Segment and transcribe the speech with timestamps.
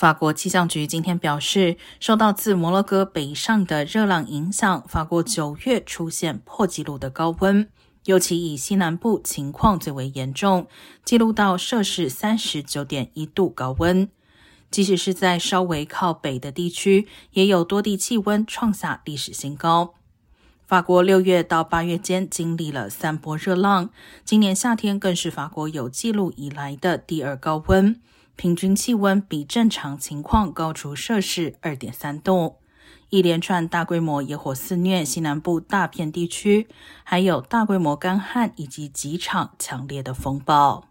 [0.00, 7.68] 法国气象局今天表示，受到自摩洛哥北上的热浪影响，法国九月出现破纪录的高温，
[8.06, 10.66] 尤其以西南部情况最为严重，
[11.04, 14.08] 记录到摄氏三十九点一度高温。
[14.70, 19.92] 即使是在稍微靠北的地区，也有多地气温创下历史新高。
[20.66, 23.90] 法国六月到八月间经历了三波热浪，
[24.24, 28.00] 今年夏天更是法国有记录以来的第二高温。
[28.40, 32.56] 平均气温比正常情况高出摄氏二点三度，
[33.10, 36.66] 一连串大规模野火肆虐西南部大片地区，
[37.04, 40.89] 还有大规模干旱以及几场强烈的风暴。